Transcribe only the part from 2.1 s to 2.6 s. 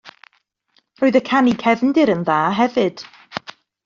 yn dda